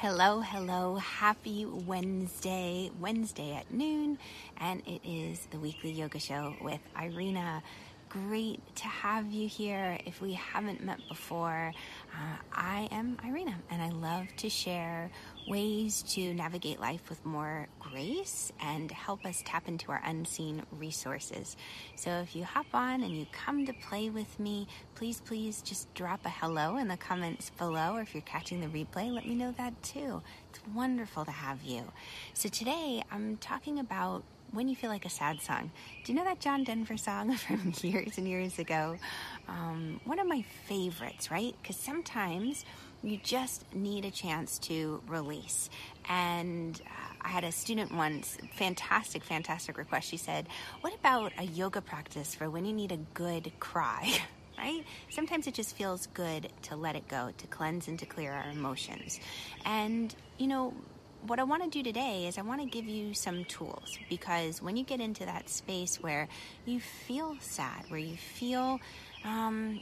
[0.00, 4.16] Hello, hello, happy Wednesday, Wednesday at noon,
[4.56, 7.62] and it is the weekly yoga show with Irina.
[8.10, 9.96] Great to have you here.
[10.04, 11.72] If we haven't met before,
[12.12, 15.12] uh, I am Irina, and I love to share
[15.46, 21.56] ways to navigate life with more grace and help us tap into our unseen resources.
[21.94, 24.66] So if you hop on and you come to play with me,
[24.96, 28.66] please, please just drop a hello in the comments below, or if you're catching the
[28.66, 30.20] replay, let me know that too.
[30.48, 31.84] It's wonderful to have you.
[32.34, 35.70] So today I'm talking about when you feel like a sad song.
[36.04, 38.96] Do you know that John Denver song from years and years ago?
[39.48, 41.54] Um, one of my favorites, right?
[41.60, 42.64] Because sometimes
[43.02, 45.70] you just need a chance to release.
[46.08, 50.08] And uh, I had a student once, fantastic, fantastic request.
[50.08, 50.48] She said,
[50.80, 54.12] What about a yoga practice for when you need a good cry?
[54.58, 54.84] right?
[55.08, 58.50] Sometimes it just feels good to let it go, to cleanse and to clear our
[58.50, 59.18] emotions.
[59.64, 60.74] And, you know,
[61.26, 64.62] what I want to do today is I want to give you some tools because
[64.62, 66.28] when you get into that space where
[66.66, 68.80] you feel sad, where you feel
[69.24, 69.80] um,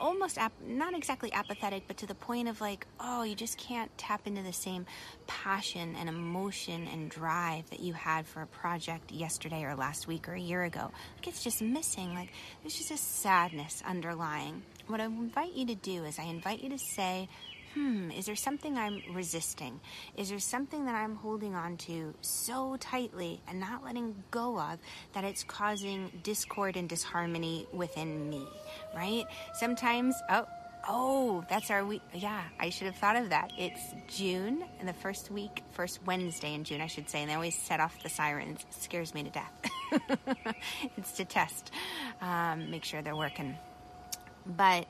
[0.00, 3.96] almost ap- not exactly apathetic, but to the point of like, oh, you just can't
[3.96, 4.86] tap into the same
[5.26, 10.28] passion and emotion and drive that you had for a project yesterday or last week
[10.28, 10.90] or a year ago.
[11.16, 12.14] Like it's just missing.
[12.14, 12.30] Like
[12.62, 14.62] there's just a sadness underlying.
[14.86, 17.28] What I invite you to do is I invite you to say,
[17.74, 19.80] hmm, is there something I'm resisting?
[20.16, 24.78] Is there something that I'm holding on to so tightly and not letting go of
[25.12, 28.46] that it's causing discord and disharmony within me,
[28.94, 29.24] right?
[29.54, 30.46] Sometimes, oh,
[30.88, 32.02] Oh, that's our week.
[32.12, 33.52] Yeah, I should have thought of that.
[33.56, 37.34] It's June, and the first week, first Wednesday in June, I should say, and they
[37.34, 38.66] always set off the sirens.
[38.68, 39.52] It scares me to death.
[40.96, 41.70] it's to test,
[42.20, 43.56] um, make sure they're working.
[44.44, 44.86] But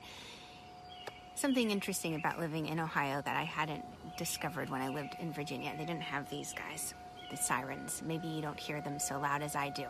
[1.35, 3.83] something interesting about living in Ohio that I hadn't
[4.17, 5.73] discovered when I lived in Virginia.
[5.77, 6.93] They didn't have these guys,
[7.31, 8.01] the sirens.
[8.05, 9.85] Maybe you don't hear them so loud as I do.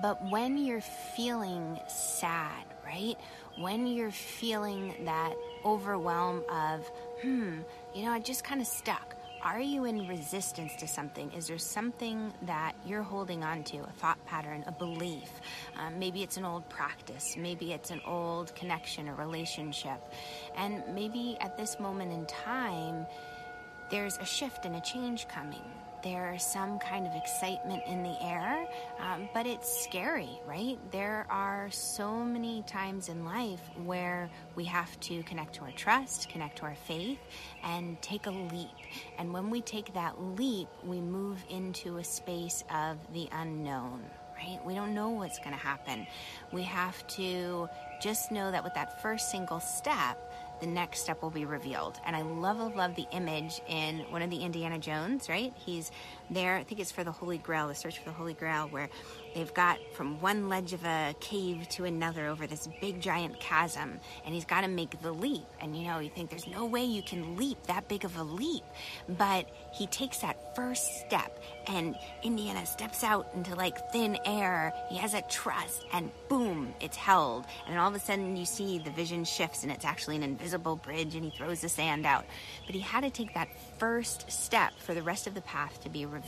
[0.00, 3.16] But when you're feeling sad, right?
[3.58, 5.34] When you're feeling that
[5.64, 7.60] overwhelm of, hmm,
[7.94, 11.32] you know, I just kind of stuck are you in resistance to something?
[11.32, 15.30] Is there something that you're holding on to, a thought pattern, a belief?
[15.76, 20.00] Um, maybe it's an old practice, maybe it's an old connection, a relationship.
[20.56, 23.06] And maybe at this moment in time,
[23.90, 25.64] there's a shift and a change coming
[26.02, 28.66] there's some kind of excitement in the air,
[29.00, 30.78] um, but it's scary, right?
[30.90, 36.28] There are so many times in life where we have to connect to our trust,
[36.28, 37.18] connect to our faith,
[37.62, 38.68] and take a leap.
[39.18, 44.02] And when we take that leap, we move into a space of the unknown.
[44.36, 44.58] Right?
[44.66, 46.04] We don't know what's going to happen.
[46.52, 47.68] We have to
[48.00, 50.18] just know that with that first single step,
[50.62, 52.00] the next step will be revealed.
[52.06, 55.52] And I love, love, love the image in one of the Indiana Jones, right?
[55.56, 55.90] He's
[56.34, 58.88] there, I think it's for the Holy Grail, the search for the Holy Grail, where
[59.34, 64.00] they've got from one ledge of a cave to another over this big giant chasm,
[64.24, 65.44] and he's got to make the leap.
[65.60, 68.22] And you know, you think there's no way you can leap that big of a
[68.22, 68.64] leap,
[69.08, 74.72] but he takes that first step, and Indiana steps out into like thin air.
[74.88, 77.44] He has a trust, and boom, it's held.
[77.68, 80.76] And all of a sudden, you see the vision shifts, and it's actually an invisible
[80.76, 82.24] bridge, and he throws the sand out.
[82.66, 85.88] But he had to take that first step for the rest of the path to
[85.88, 86.21] be revealed.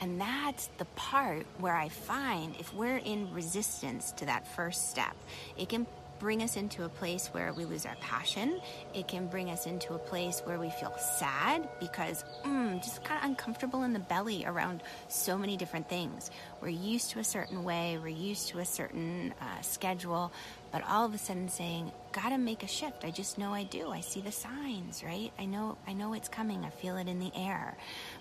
[0.00, 5.14] And that's the part where I find if we're in resistance to that first step,
[5.58, 5.86] it can
[6.20, 8.60] bring us into a place where we lose our passion.
[8.94, 13.18] It can bring us into a place where we feel sad because mm, just kind
[13.18, 16.30] of uncomfortable in the belly around so many different things.
[16.60, 20.30] We're used to a certain way, we're used to a certain uh, schedule,
[20.70, 23.90] but all of a sudden saying, "Gotta make a shift." I just know I do.
[23.90, 25.32] I see the signs, right?
[25.38, 26.64] I know, I know it's coming.
[26.64, 27.76] I feel it in the air,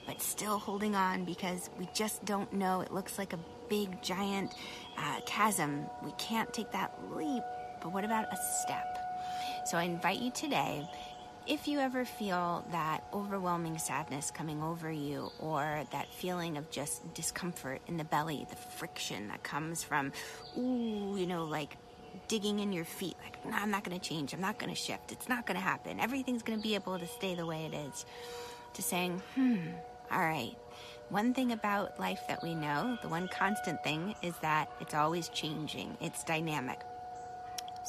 [0.08, 2.80] but still holding on because we just don't know.
[2.82, 3.40] It looks like a
[3.70, 4.56] big, giant
[4.98, 5.86] uh, chasm.
[6.04, 7.44] We can't take that leap
[7.82, 8.98] but what about a step?
[9.66, 10.88] So I invite you today,
[11.48, 17.14] if you ever feel that overwhelming sadness coming over you or that feeling of just
[17.14, 20.12] discomfort in the belly, the friction that comes from,
[20.58, 21.76] ooh, you know, like
[22.28, 24.80] digging in your feet, like, no, I'm not going to change, I'm not going to
[24.80, 27.66] shift, it's not going to happen, everything's going to be able to stay the way
[27.66, 28.06] it is,
[28.74, 29.58] to saying, hmm,
[30.12, 30.56] all right.
[31.10, 35.30] One thing about life that we know, the one constant thing, is that it's always
[35.30, 36.80] changing, it's dynamic.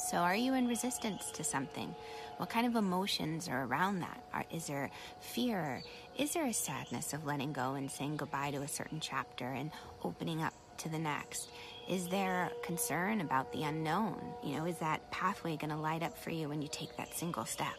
[0.09, 1.93] So, are you in resistance to something?
[2.37, 4.23] What kind of emotions are around that?
[4.33, 4.89] Are, is there
[5.19, 5.83] fear?
[6.17, 9.69] Is there a sadness of letting go and saying goodbye to a certain chapter and
[10.03, 11.49] opening up to the next?
[11.87, 14.19] Is there concern about the unknown?
[14.43, 17.13] You know, is that pathway going to light up for you when you take that
[17.15, 17.75] single step?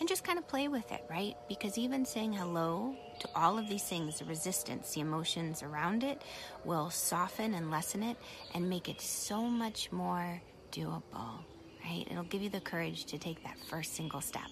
[0.00, 1.36] and just kind of play with it, right?
[1.48, 6.22] Because even saying hello to all of these things, the resistance, the emotions around it,
[6.64, 8.16] will soften and lessen it
[8.54, 10.40] and make it so much more
[10.72, 11.44] doable.
[11.84, 12.04] Right?
[12.10, 14.48] It'll give you the courage to take that first single step.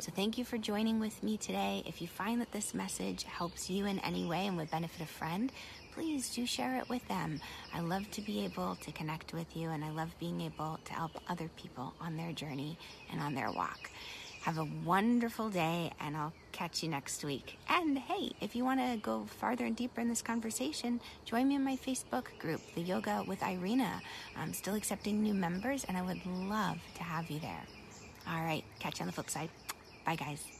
[0.00, 1.82] So, thank you for joining with me today.
[1.86, 5.06] If you find that this message helps you in any way and would benefit a
[5.06, 5.52] friend,
[5.94, 7.40] please do share it with them.
[7.74, 10.92] I love to be able to connect with you, and I love being able to
[10.92, 12.78] help other people on their journey
[13.12, 13.90] and on their walk.
[14.42, 17.58] Have a wonderful day, and I'll catch you next week.
[17.68, 21.56] And hey, if you want to go farther and deeper in this conversation, join me
[21.56, 24.00] in my Facebook group, The Yoga with Irina.
[24.36, 27.64] I'm still accepting new members, and I would love to have you there.
[28.26, 29.50] All right, catch you on the flip side.
[30.06, 30.59] Bye, guys.